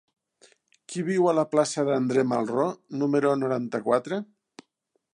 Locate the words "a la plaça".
1.31-1.85